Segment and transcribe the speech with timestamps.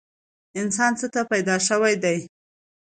[0.61, 2.17] انسان څه ته پیدا شوی دی؟